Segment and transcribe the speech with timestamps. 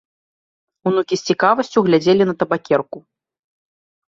[0.91, 2.97] Унукі з цікавасцю глядзелі на табакерку.